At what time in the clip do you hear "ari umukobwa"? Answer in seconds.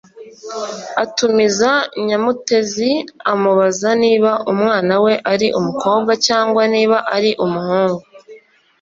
5.31-6.11